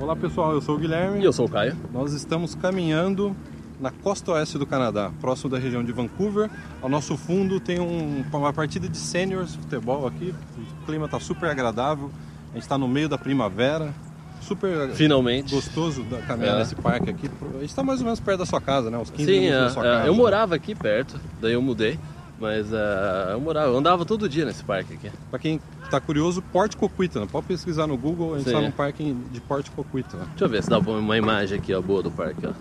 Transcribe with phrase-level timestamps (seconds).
[0.00, 1.20] Olá pessoal, eu sou o Guilherme.
[1.20, 1.76] E eu sou o Caio.
[1.92, 3.34] Nós estamos caminhando
[3.80, 6.48] na costa oeste do Canadá, próximo da região de Vancouver.
[6.80, 10.34] Ao nosso fundo tem um, uma partida de seniors futebol aqui.
[10.82, 12.10] O clima está super agradável.
[12.50, 13.92] A gente está no meio da primavera.
[14.40, 15.52] Super Finalmente.
[15.52, 16.58] gostoso da- caminhar É.
[16.60, 17.28] nesse parque aqui.
[17.56, 18.96] A gente está mais ou menos perto da sua casa, né?
[18.96, 20.06] Uns 15 Sim, minutos é, da sua é, casa.
[20.06, 21.98] eu morava aqui perto, daí eu mudei.
[22.40, 25.10] Mas é, eu morava, eu andava todo dia nesse parque aqui.
[25.28, 27.26] Para quem está curioso, Porte Coquitlam.
[27.26, 28.54] Pode pesquisar no Google, a gente Sim.
[28.54, 30.24] está num parque de Porte Coquitlam.
[30.30, 32.46] Deixa eu ver se dá uma imagem aqui ó, boa do parque.
[32.46, 32.52] Ó.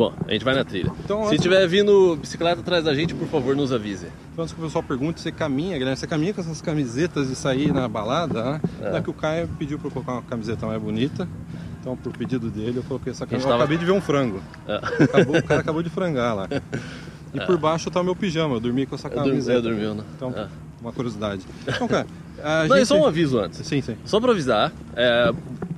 [0.00, 0.90] Bom, a gente vai na trilha.
[1.04, 4.06] Então, se tiver vindo bicicleta atrás da gente, por favor, nos avise.
[4.32, 5.94] Então, antes que o pessoal pergunte, você caminha, Guilherme?
[5.94, 8.60] Você caminha com essas camisetas de sair na balada, né?
[8.80, 8.92] É.
[8.92, 11.28] Daqui o Caio pediu para eu colocar uma camiseta mais bonita.
[11.80, 13.48] Então, por pedido dele, eu coloquei essa camiseta.
[13.50, 14.42] tava- Eu acabei de ver um frango.
[14.68, 14.76] É.
[15.04, 16.48] Acabou- o cara acabou de frangar lá.
[17.32, 19.80] E por baixo tá o meu pijama, eu dormi com essa Eu dormi, eu dormi,
[19.94, 20.02] né?
[20.16, 20.48] Então, É.
[20.80, 21.42] uma curiosidade.
[21.64, 22.04] Então, cara,
[22.42, 22.86] a Não, gente...
[22.88, 23.64] só um aviso antes.
[23.64, 23.96] Sim, sim.
[24.04, 25.32] Só pra avisar, é,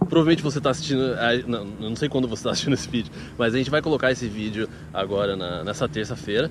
[0.09, 1.13] provavelmente você tá assistindo.
[1.13, 4.11] é, Não, não sei quando você tá assistindo esse vídeo, mas a gente vai colocar
[4.11, 6.49] esse vídeo agora na- nessa terça-feira.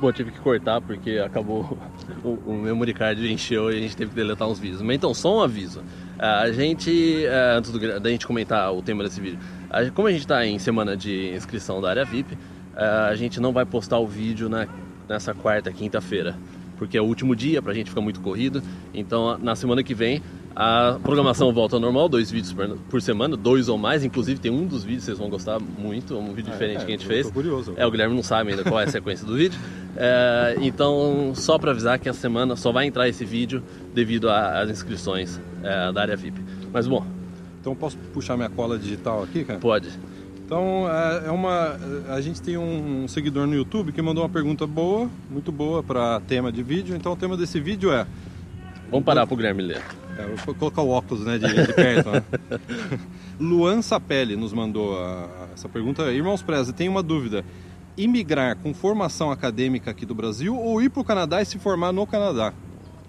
[0.00, 1.76] Bom, tive que cortar porque acabou
[2.22, 4.80] o, o memory card encheu e a gente teve que deletar uns vídeos.
[4.82, 5.82] Mas então, só um aviso.
[6.18, 9.38] A gente, é, antes do, da gente comentar o tema desse vídeo,
[9.70, 12.36] a- como a gente está em semana de inscrição da área VIP,
[12.76, 14.66] é, a gente não vai postar o vídeo na,
[15.08, 16.36] nessa quarta, quinta-feira,
[16.76, 18.62] porque é o último dia pra gente ficar muito corrido.
[18.92, 20.20] Então, na semana que vem,
[20.56, 22.52] a programação volta ao normal, dois vídeos
[22.90, 24.02] por, semana, dois ou mais.
[24.02, 26.86] Inclusive, tem um dos vídeos que vocês vão gostar muito, um vídeo diferente é, que
[26.92, 27.30] a gente fez.
[27.30, 27.74] curioso.
[27.76, 29.58] É, o Guilherme não sabe ainda qual é a sequência do vídeo.
[29.96, 33.62] É, então, só para avisar que essa semana só vai entrar esse vídeo
[33.98, 36.40] devido às inscrições é, da área VIP.
[36.72, 37.04] Mas bom,
[37.60, 39.58] Então, posso puxar minha cola digital aqui, cara?
[39.58, 39.88] pode.
[40.46, 41.76] Então, é é uma.
[42.08, 46.20] A gente tem um seguidor no YouTube que mandou uma pergunta boa, muito boa para
[46.20, 46.94] tema de vídeo.
[46.96, 48.06] Então, o tema desse vídeo é.
[48.90, 49.82] Vamos parar pro Guilherme ler.
[50.16, 52.10] é, vou colocar o óculos né, de, de perto.
[52.10, 52.22] né?
[53.38, 56.10] Luan Sapelli nos mandou a- essa pergunta.
[56.12, 57.44] Irmãos Preza, tem uma dúvida.
[57.96, 61.92] Imigrar com formação acadêmica aqui do Brasil ou ir para o Canadá e se formar
[61.92, 62.52] no Canadá?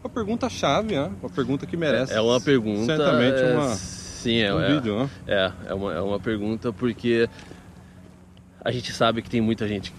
[0.04, 1.12] Uma pergunta chave, né?
[1.22, 2.14] Uma pergunta que merece.
[2.14, 2.86] É uma pergunta.
[2.86, 5.10] Certamente é, uma, Sim, é, um é, vídeo, né?
[5.28, 7.30] É, é uma, é uma pergunta porque
[8.64, 9.94] a gente sabe que tem muita gente,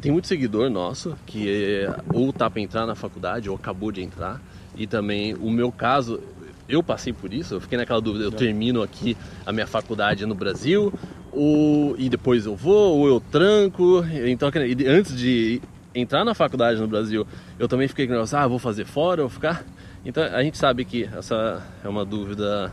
[0.00, 4.02] tem muito seguidor nosso que é, ou tá para entrar na faculdade ou acabou de
[4.02, 4.40] entrar
[4.76, 6.20] e também o meu caso,
[6.68, 10.34] eu passei por isso, eu fiquei naquela dúvida, eu termino aqui a minha faculdade no
[10.34, 10.92] Brasil
[11.32, 14.50] ou, e depois eu vou ou eu tranco, então
[14.86, 15.62] antes de
[15.96, 17.26] entrar na faculdade no Brasil,
[17.58, 19.64] eu também fiquei com o negócio, ah, vou fazer fora ou ficar?
[20.04, 22.72] Então a gente sabe que essa é uma dúvida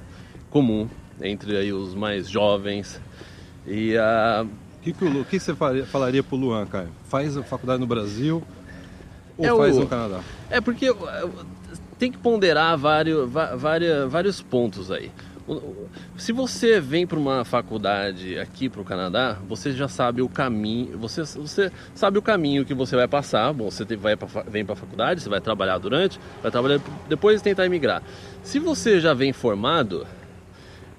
[0.50, 0.88] comum
[1.22, 3.00] entre aí os mais jovens
[3.66, 6.90] e a O que, que, o o que você faria, falaria pro Luan, Caio?
[7.06, 8.44] Faz a faculdade no Brasil
[9.38, 10.20] ou É o- faz no Canadá?
[10.50, 10.94] É porque
[11.98, 15.10] tem que ponderar vários, várias, vários pontos aí.
[16.18, 20.98] Se você vem para uma faculdade aqui para o Canadá, você já sabe o caminho,
[20.98, 23.52] você, você sabe o caminho que você vai passar.
[23.52, 27.42] Bom, você vai pra, vem para a faculdade, você vai trabalhar durante, vai trabalhar depois
[27.42, 28.02] tentar emigrar.
[28.42, 30.08] Se você já vem formado,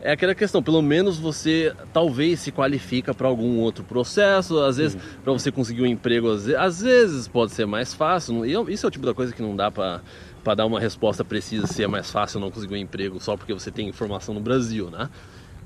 [0.00, 4.99] é aquela questão, pelo menos você talvez se qualifica para algum outro processo, às vezes
[5.22, 8.44] para você conseguir um emprego, às vezes, às vezes pode ser mais fácil.
[8.44, 10.03] Eu- isso é o tipo da coisa que não dá para
[10.44, 13.53] para dar uma resposta precisa se é mais fácil não conseguir um emprego só porque
[13.55, 15.09] você tem informação no Brasil, né?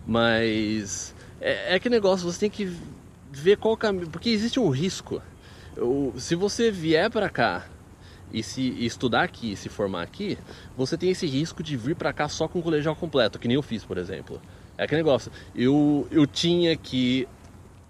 [0.06, 2.72] Mas é, é que negócio, você tem que
[3.31, 5.21] ver qual caminho, porque existe um risco.
[5.77, 7.67] O- se você vier para cá
[8.33, 10.38] e se e estudar aqui, se formar aqui,
[10.77, 13.56] você tem esse risco de vir para cá só com o colegial completo, que nem
[13.56, 14.41] eu fiz, por exemplo.
[14.77, 15.31] É aquele negócio.
[15.55, 17.27] Eu, eu tinha que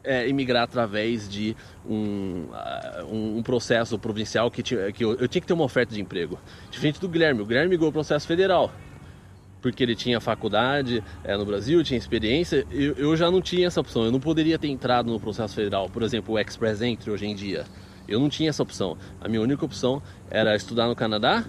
[0.05, 1.57] é, emigrar através de
[1.89, 5.95] um, ah, um, processo provincial que, tinha, que eu, eu tinha que ter uma oferta
[5.95, 6.39] de emprego.
[6.71, 7.43] Diferente do Guilherme.
[7.43, 8.73] O Guilherme migrou o processo federal.
[9.61, 13.81] Porque ele tinha faculdade é, no Brasil, tinha experiência, eu, eu já não tinha essa
[13.81, 14.05] opção.
[14.05, 17.35] Eu não poderia ter entrado no processo federal, por exemplo, o Express Entry hoje em
[17.35, 17.65] dia.
[18.07, 18.97] Eu não tinha essa opção.
[19.21, 20.01] A minha única opção
[20.31, 21.45] era estudar no Canadá,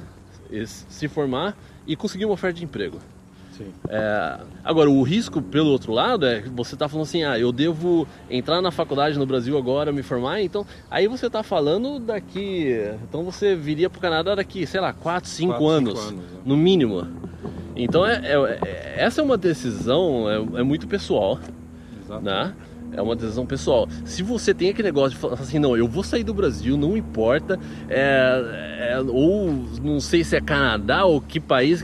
[0.65, 1.55] se formar
[1.85, 2.99] e conseguir uma oferta de emprego.
[3.87, 7.51] É, agora, o risco, pelo outro lado, é que você está falando assim, ah, eu
[7.51, 12.73] devo entrar na faculdade no Brasil agora, me formar, então, aí você está falando daqui,
[13.07, 16.13] então você viria para o Canadá daqui, sei lá, 4, 5 Quatro, cinco anos, anos,
[16.13, 16.39] né?
[16.45, 17.07] no mínimo.
[17.75, 21.39] Então, é, é- é- essa é uma decisão, é, é muito pessoal,
[22.03, 22.23] Exato.
[22.23, 22.53] né?
[22.91, 23.87] É uma decisão pessoal.
[24.03, 26.97] Se você tem aquele negócio de falar assim, não, eu vou sair do Brasil, não
[26.97, 29.51] importa, é, é, ou
[29.81, 31.83] não sei se é Canadá ou que país,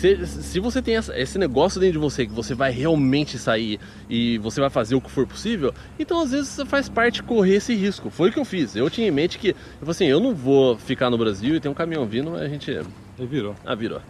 [0.00, 3.78] se, se você tem essa, esse negócio dentro de você, que você vai realmente sair
[4.08, 7.74] e você vai fazer o que for possível, então às vezes faz parte correr esse
[7.74, 8.10] risco.
[8.10, 8.74] Foi o que eu fiz.
[8.76, 11.70] Eu tinha em mente que, eu assim, eu não vou ficar no Brasil e tem
[11.70, 12.70] um caminhão vindo, a gente.
[12.70, 12.86] Ele
[13.18, 13.54] virou.
[13.64, 14.00] Ah, virou.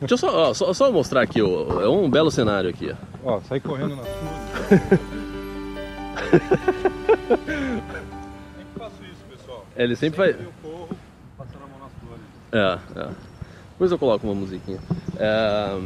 [0.00, 2.94] Deixa eu só, ó, só, só mostrar aqui, ó, é um belo cenário aqui.
[3.24, 4.02] Ó, ó sai correndo na
[7.38, 9.66] sempre faço isso, pessoal.
[9.76, 10.46] Ele sempre, sempre vai.
[10.46, 10.88] Eu corro
[11.36, 12.24] passando a mão nas flores.
[12.52, 13.08] É, é.
[13.72, 14.78] Depois eu coloco uma musiquinha.
[15.18, 15.78] É...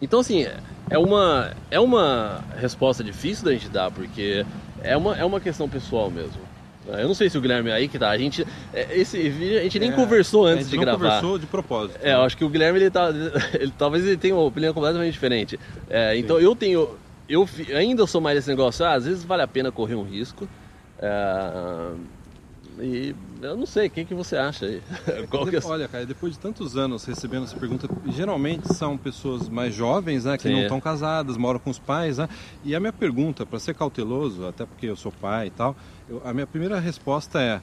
[0.00, 0.46] Então, assim,
[0.90, 4.44] é uma, é uma resposta difícil da gente dar, porque
[4.82, 6.48] é uma, é uma questão pessoal mesmo.
[6.86, 8.08] Eu não sei se o Guilherme aí que tá.
[8.08, 10.98] A gente, é, esse a gente nem é, conversou antes de de não gravar.
[10.98, 11.98] conversou de propósito.
[12.02, 13.10] É, eu acho que o Guilherme ele tá,
[13.52, 15.60] ele, talvez ele tenha uma opinião completamente diferente.
[15.90, 16.96] É, então eu tenho,
[17.28, 17.46] eu
[17.76, 18.86] ainda sou mais esse negócio.
[18.86, 20.48] Ah, às vezes vale a pena correr um risco.
[20.98, 21.90] É,
[22.80, 24.82] e eu não sei, o que, você acha aí?
[25.06, 25.26] é...
[25.66, 30.36] Olha, cara, depois de tantos anos recebendo essa pergunta, geralmente são pessoas mais jovens, né,
[30.36, 30.52] que Sim.
[30.52, 32.28] não estão casadas, moram com os pais, né?
[32.64, 35.76] E a minha pergunta, para ser cauteloso, até porque eu sou pai e tal,
[36.08, 37.60] eu, a minha primeira resposta é: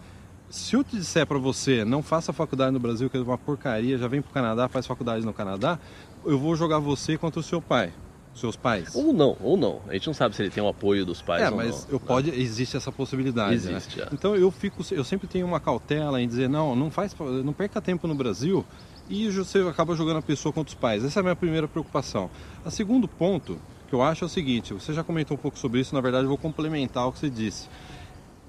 [0.50, 3.98] se eu te disser para você, não faça faculdade no Brasil, que é uma porcaria,
[3.98, 5.80] já vem para o Canadá, faz faculdade no Canadá,
[6.26, 7.92] eu vou jogar você contra o seu pai
[8.36, 8.96] seus pais?
[8.96, 9.82] Ou não, ou não.
[9.88, 11.94] A gente não sabe se ele tem o apoio dos pais é, ou mas não.
[11.94, 12.06] Eu né?
[12.06, 13.66] pode, existe essa possibilidade.
[13.66, 13.78] Né?
[13.78, 14.08] Existe, né?
[14.12, 17.82] Então eu fico, eu sempre tenho uma cautela em dizer não, não faz, não perca
[17.82, 18.66] tempo no Brasil
[19.10, 21.04] e você acaba jogando a pessoa contra os pais.
[21.04, 22.30] Essa é a minha primeira preocupação.
[22.64, 25.80] A segundo ponto que eu acho é o seguinte, você já comentou um pouco sobre
[25.80, 27.70] isso, na verdade eu vou complementar o que você disse.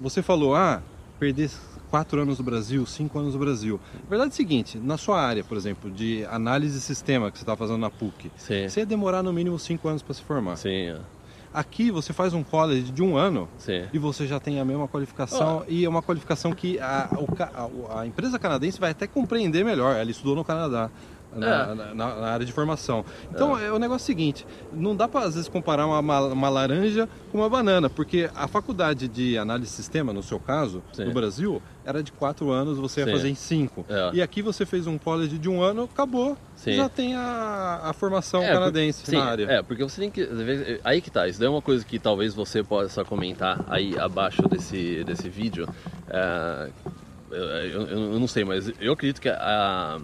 [0.01, 0.81] Você falou, ah,
[1.19, 1.49] perder
[1.89, 3.79] quatro anos no Brasil, cinco anos no Brasil.
[4.05, 7.37] A verdade é o seguinte, na sua área, por exemplo, de análise de sistema que
[7.37, 8.67] você está fazendo na PUC, Sim.
[8.67, 10.57] você ia demorar no mínimo cinco anos para se formar.
[10.57, 10.89] Sim.
[10.89, 10.99] É.
[11.53, 13.85] Aqui você faz um college de um ano Sim.
[13.91, 15.71] e você já tem a mesma qualificação oh.
[15.71, 19.95] e é uma qualificação que a, a, a, empresa canadense vai até compreender melhor.
[19.95, 20.91] Ela estudou no Canadá
[21.35, 21.75] na, é.
[21.75, 23.05] na, na, área de formação.
[23.31, 23.67] Então, é.
[23.67, 27.39] é o negócio seguinte, não dá para às vezes comparar uma, uma, uma, laranja com
[27.39, 31.05] uma banana, porque a faculdade de análise de sistema, no seu caso, Sim.
[31.05, 33.07] no Brasil, era de quatro anos, você Sim.
[33.07, 33.85] ia fazer em cinco.
[33.89, 34.11] É.
[34.13, 36.73] E aqui você fez um college de um ano, acabou, Sim.
[36.73, 39.45] já tem a, a formação é, canadense por, na área.
[39.49, 40.27] É, porque você tem que.
[40.83, 44.41] Aí que tá, isso daí é uma coisa que talvez você possa comentar aí abaixo
[44.49, 45.67] desse, desse vídeo.
[46.09, 46.69] É,
[47.31, 49.99] eu, eu, eu, não sei, mas eu acredito que a,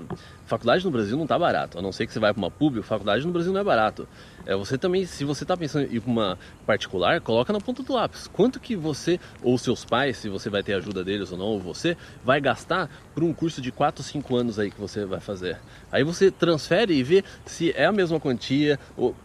[0.45, 1.79] faculdade no Brasil não está barato.
[1.79, 4.07] A não ser que você vai para uma pública, faculdade no Brasil não é barato.
[4.45, 7.81] É, você também, se você está pensando em ir para uma particular, coloca na ponta
[7.81, 8.27] do lápis.
[8.27, 11.59] Quanto que você ou seus pais, se você vai ter ajuda deles ou não, ou
[11.59, 15.57] você, vai gastar por um curso de 4, 5 anos aí que você vai fazer.
[15.91, 18.79] Aí você transfere e vê se é a mesma quantia.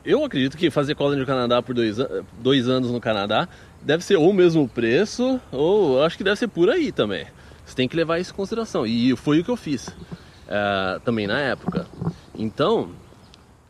[0.05, 1.97] Eu acredito que fazer college no Canadá por dois,
[2.41, 3.49] dois anos no Canadá
[3.83, 7.27] deve ser ou o mesmo preço, ou acho que deve ser por aí também.
[7.65, 8.87] Você tem que levar isso em consideração.
[8.87, 9.93] E foi o que eu fiz
[10.49, 11.87] é, também na época.
[12.35, 12.91] Então,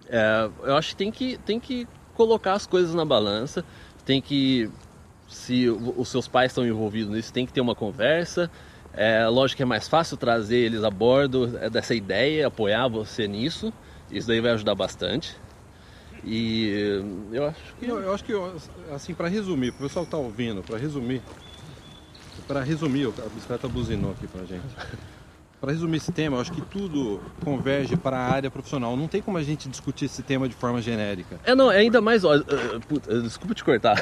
[0.08, 3.64] é, eu acho que tem, que tem que colocar as coisas na balança,
[4.04, 4.70] tem que,
[5.28, 8.50] se os seus pais estão envolvidos nisso, tem que ter uma conversa.
[8.92, 13.28] É, lógico que é mais fácil trazer eles a bordo é, dessa ideia, apoiar você
[13.28, 13.72] nisso.
[14.10, 15.36] Isso daí vai ajudar bastante.
[16.24, 17.86] E eu acho que.
[17.86, 18.32] Eu, eu acho que,
[18.92, 21.22] assim, para resumir, para o pessoal que está ouvindo, para resumir,
[22.46, 24.64] para resumir, a bicicleta buzinou aqui para gente.
[25.60, 28.96] Para resumir esse tema, eu acho que tudo converge para a área profissional.
[28.96, 31.40] Não tem como a gente discutir esse tema de forma genérica.
[31.44, 32.24] É, não, é ainda mais.
[32.24, 33.96] Ó, uh, puta, desculpa te cortar.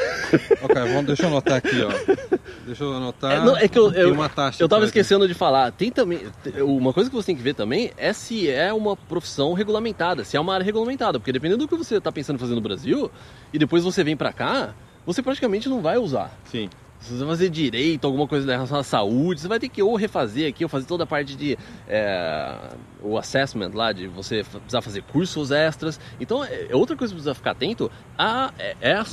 [0.62, 2.46] ok, vamos, deixa eu anotar aqui, ó.
[2.66, 3.32] Deixa eu anotar.
[3.32, 5.32] É, não, é que eu, eu, uma taxa eu tava esquecendo aqui.
[5.32, 5.72] de falar.
[5.72, 6.20] Tem também.
[6.58, 10.36] Uma coisa que você tem que ver também é se é uma profissão regulamentada, se
[10.36, 11.18] é uma área regulamentada.
[11.18, 13.10] Porque dependendo do que você está pensando em fazer no Brasil,
[13.50, 14.74] e depois você vem para cá,
[15.06, 16.30] você praticamente não vai usar.
[16.44, 16.68] Sim.
[17.00, 19.96] Se você fazer direito, alguma coisa em relação à saúde, você vai ter que ou
[19.96, 21.56] refazer aqui, ou fazer toda a parte de
[21.88, 22.58] é,
[23.02, 26.00] o assessment lá, de você precisar fazer cursos extras.
[26.20, 29.04] Então, é, é outra coisa que precisa ficar atento a, é, é a,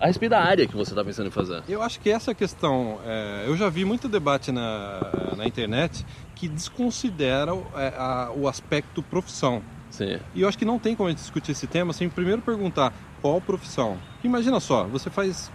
[0.00, 1.62] a respeito da área que você está pensando em fazer.
[1.68, 5.00] Eu acho que essa questão, é, eu já vi muito debate na,
[5.36, 9.62] na internet que desconsidera é, a, o aspecto profissão.
[9.90, 10.18] Sim.
[10.34, 12.92] E eu acho que não tem como a gente discutir esse tema sem primeiro perguntar
[13.20, 13.98] qual profissão.
[14.22, 15.50] Imagina só, você faz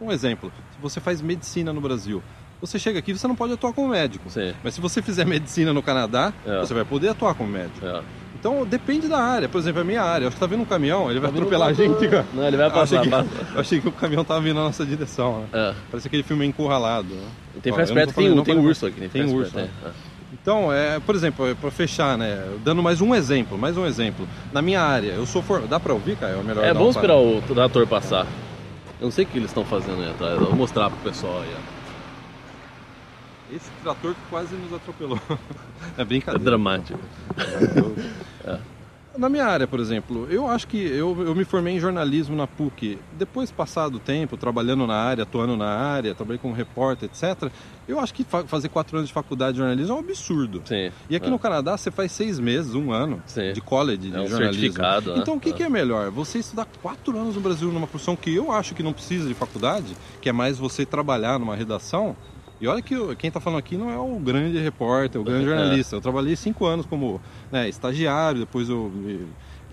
[0.00, 2.22] um exemplo, se você faz medicina no Brasil,
[2.60, 4.28] você chega aqui você não pode atuar como médico.
[4.30, 4.54] Sim.
[4.62, 6.58] Mas se você fizer medicina no Canadá, é.
[6.60, 7.84] você vai poder atuar como médico.
[7.84, 8.02] É.
[8.38, 9.48] Então depende da área.
[9.48, 10.28] Por exemplo, a minha área.
[10.28, 12.08] Acho que tá vindo um caminhão, ele vai tá atropelar a gente.
[12.08, 12.26] Cara.
[12.32, 12.96] Não, ele vai passar.
[12.96, 15.40] Eu achei, que, eu achei que o caminhão tava vindo na nossa direção.
[15.40, 15.46] Né?
[15.52, 15.74] É.
[15.90, 17.08] Parece aquele filme encurralado.
[17.08, 17.28] Né?
[17.62, 19.00] Tem mais perto, tem, tem, tem urso aqui.
[19.00, 19.56] Tem, tem urso.
[19.56, 19.68] Né?
[19.84, 19.90] É.
[20.32, 24.28] Então, é, por exemplo, é, para fechar, né, dando mais um exemplo, mais um exemplo.
[24.52, 25.62] Na minha área, eu sou for...
[25.62, 26.34] dá para ouvir, cara?
[26.34, 26.64] É melhor.
[26.64, 28.26] É bom esperar o trator passar.
[28.98, 30.38] Eu não sei o que eles estão fazendo aí atrás.
[30.38, 31.56] vou mostrar pro pessoal aí.
[33.54, 35.20] Esse trator que quase nos atropelou.
[35.96, 36.42] é brincadeira.
[36.42, 36.98] É dramático.
[38.44, 38.75] é.
[39.18, 42.46] Na minha área, por exemplo, eu acho que eu, eu me formei em jornalismo na
[42.46, 42.98] PUC.
[43.12, 47.50] Depois, passado o tempo, trabalhando na área, atuando na área, trabalhei como repórter, etc.
[47.88, 50.62] Eu acho que fa fazer quatro anos de faculdade de jornalismo é um absurdo.
[50.64, 50.90] Sim.
[51.08, 51.30] E aqui é.
[51.30, 53.52] no Canadá você faz seis meses, um ano Sim.
[53.52, 54.60] de college de É um jornalismo.
[54.60, 55.18] certificado, né?
[55.22, 55.52] Então o que, É.
[55.52, 56.10] que é melhor?
[56.10, 59.34] Você estudar quatro anos no Brasil numa profissão que eu acho que não precisa de
[59.34, 62.16] faculdade, que é mais você trabalhar numa redação.
[62.60, 65.48] E olha que quem está falando aqui não é o grande repórter, o grande É.
[65.48, 65.96] jornalista.
[65.96, 67.20] Eu trabalhei cinco anos como
[67.52, 69.26] né, estagiário, depois eu me-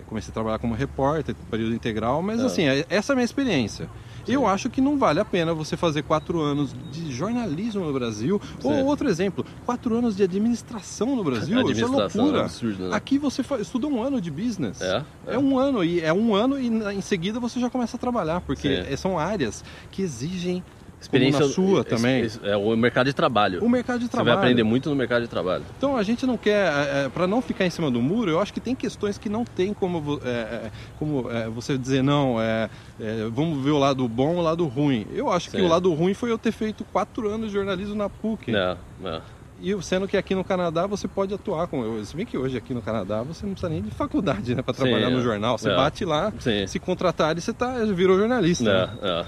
[0.06, 2.44] comecei a trabalhar como repórter, período integral, mas É.
[2.44, 3.88] assim, é- essa é a minha experiência.
[4.28, 8.40] Eu acho que não vale a pena você fazer quatro anos de jornalismo no Brasil.
[8.60, 8.68] Sim.
[8.68, 11.58] Ou outro exemplo, quatro anos de administração no Brasil.
[11.58, 12.42] Isso é Administração loucura.
[12.42, 12.96] é absurdo, né?
[12.96, 14.80] Aqui você estuda um ano de business.
[14.80, 18.00] É, É um ano e é um ano e em seguida você já começa a
[18.00, 18.96] trabalhar, porque Sim.
[18.96, 20.62] são áreas que exigem
[21.04, 22.26] Experiência sua também.
[22.42, 23.62] é o mercado de trabalho.
[23.64, 24.36] o mercado de Você trabalho.
[24.36, 25.62] vai aprender muito no mercado de trabalho.
[25.76, 28.52] Então a gente não quer, é, para não ficar em cima do muro, eu acho
[28.52, 32.68] que tem questões que não tem como, é, é, como é, você dizer não, é,
[33.00, 35.06] é, vamos ver o lado bom e o lado ruim.
[35.12, 35.62] Eu acho que Sim.
[35.64, 38.54] o lado ruim foi eu ter feito quatro anos de jornalismo na PUC.
[38.54, 39.20] É, é.
[39.62, 42.04] E sendo que aqui no Canadá você pode atuar com.
[42.04, 44.74] Se bem que hoje aqui no Canadá você não precisa nem de faculdade né, para
[44.74, 45.22] trabalhar Sim, no é.
[45.22, 45.56] jornal.
[45.56, 45.76] Você É.
[45.76, 46.66] bate lá, Sim.
[46.66, 48.64] se contratar e você tá, virou jornalista.
[48.64, 48.90] né?
[49.02, 49.26] É, é.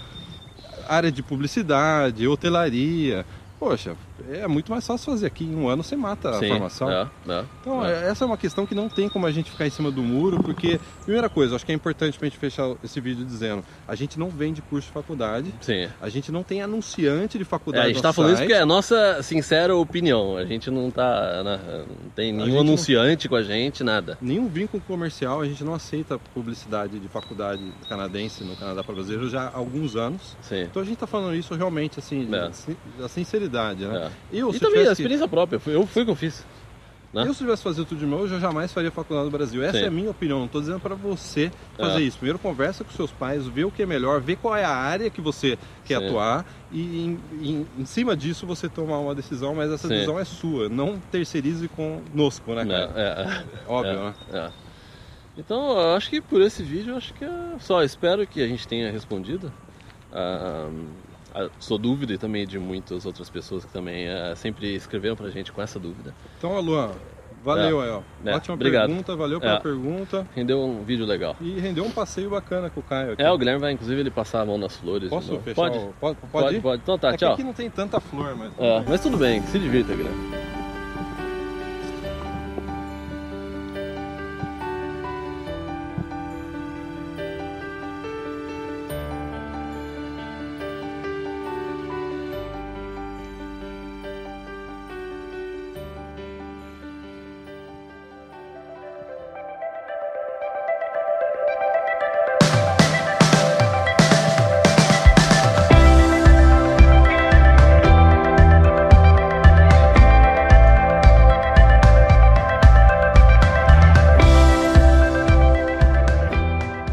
[0.89, 3.25] Área de publicidade, hotelaria.
[3.59, 3.97] Poxa,
[4.31, 5.45] é muito mais fácil fazer aqui.
[5.45, 6.91] Em um ano você mata a Sim, formação.
[6.91, 7.93] é, é, Então, é.
[7.93, 10.03] é- essa é uma questão que não tem como a gente ficar em cima do
[10.03, 13.95] muro, porque, primeira coisa, acho que é importante pra gente fechar esse vídeo dizendo: a
[13.95, 15.89] gente não vende curso de faculdade, Sim.
[16.01, 17.85] a gente não tem anunciante de É, faculdade.
[17.85, 20.37] a gente no tá falando isso porque é a nossa sincera opinião.
[20.37, 21.43] A gente não tá.
[21.45, 21.61] né,
[22.03, 24.17] não tem nenhum gente não- anunciante com a gente, nada.
[24.21, 29.29] Nenhum vínculo comercial, a gente não aceita publicidade de faculdade canadense no Canadá para brasileiro
[29.29, 30.37] já há alguns anos.
[30.43, 30.63] Sim.
[30.63, 32.51] Então a gente tá falando isso realmente assim, É.
[32.99, 34.06] da sinceridade, né?
[34.07, 34.11] É.
[34.33, 35.59] Eu, E também a experiência própria.
[35.59, 36.45] Foi, eu fui que eu fiz.
[37.13, 37.23] né?
[37.27, 39.63] Eu, se tivesse fazer tudo de novo, eu jamais faria faculdade no Brasil.
[39.63, 39.85] Essa Sim.
[39.85, 40.39] é a minha opinião.
[40.41, 42.03] Não estou dizendo para você fazer É.
[42.03, 42.19] isso.
[42.19, 45.09] Primeiro, conversa com seus pais, vê o que é melhor, vê qual é a área
[45.09, 46.07] que você quer Sim.
[46.07, 49.95] atuar e em, em- em cima disso você tomar uma decisão, mas essa Sim.
[49.95, 50.69] decisão é sua.
[50.69, 52.93] Não terceirize conosco, né, cara?
[52.95, 54.15] É, é, Óbvio, é, né?
[54.33, 54.51] é.
[55.39, 57.83] Então, eu acho que por esse vídeo, eu acho que é só.
[57.83, 59.53] Espero que a gente tenha respondido
[60.11, 60.71] a, a
[61.59, 65.53] sua dúvida e também de muitas outras pessoas que também eh, sempre escreveram pra gente
[65.53, 66.15] com essa dúvida.
[66.39, 66.91] Então, Luan,
[67.45, 68.01] valeu aí, ó.
[68.25, 68.87] É, Ótima obrigado.
[68.89, 69.61] pergunta, valeu pela É.
[69.61, 70.27] pergunta.
[70.35, 71.37] Rendeu um vídeo legal.
[71.41, 73.23] E rendeu um passeio bacana com o Caio aqui.
[73.23, 75.09] É, o Guilherme vai inclusive ele passar a mão nas flores.
[75.11, 75.55] Posso fechar?
[75.55, 75.79] Pode?
[75.79, 76.83] o- Pode, pode, Pode, pode.
[76.83, 77.33] Então tá, É tchau.
[77.35, 78.53] aqui não tem tanta flor, mas...
[78.59, 80.46] É, mas tudo bem, se divirta, Guilherme.